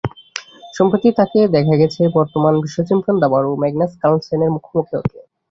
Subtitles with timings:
[0.73, 5.17] সম্প্রতি তাঁকে দেখা গেছে বর্তমানে বিশ্বচ্যাম্পিয়ন দাবাড়ু ম্যাগনাস কার্লসেনের মুখোমুখি হতে।